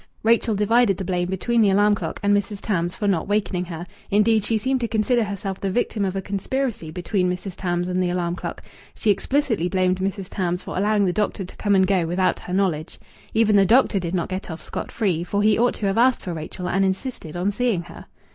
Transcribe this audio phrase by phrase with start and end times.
[0.23, 2.59] Rachel divided the blame between the alarm clock and Mrs.
[2.59, 6.23] Tams for not wakening her; indeed, she seemed to consider herself the victim of a
[6.23, 7.55] conspiracy between Mrs.
[7.55, 8.63] Tams and the alarm clock.
[8.95, 10.27] She explicitly blamed Mrs.
[10.27, 12.97] Tams for allowing the doctor to come and go without her knowledge.
[13.35, 16.23] Even the doctor did not get off scot free, for he ought to have asked
[16.23, 18.07] for Rachel and insisted on seeing her.